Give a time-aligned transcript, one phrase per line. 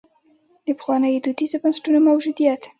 [0.65, 2.61] د پخوانیو دودیزو بنسټونو موجودیت.